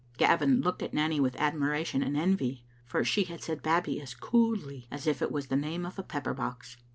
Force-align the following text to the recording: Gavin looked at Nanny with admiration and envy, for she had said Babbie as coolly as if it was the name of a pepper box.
Gavin 0.17 0.61
looked 0.61 0.81
at 0.81 0.95
Nanny 0.95 1.19
with 1.19 1.35
admiration 1.35 2.01
and 2.01 2.17
envy, 2.17 2.65
for 2.87 3.03
she 3.03 3.25
had 3.25 3.43
said 3.43 3.61
Babbie 3.61 4.01
as 4.01 4.15
coolly 4.15 4.87
as 4.89 5.05
if 5.05 5.21
it 5.21 5.31
was 5.31 5.45
the 5.45 5.55
name 5.55 5.85
of 5.85 5.99
a 5.99 6.03
pepper 6.03 6.33
box. 6.33 6.75